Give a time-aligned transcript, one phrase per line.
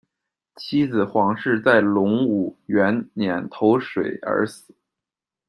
[0.55, 4.73] 妻子黄氏在隆武元年投水而死。